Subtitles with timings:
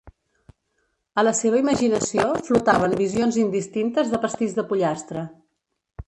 [1.21, 5.27] A la seva imaginació flotaven visions indistintes de pastís de pollastre.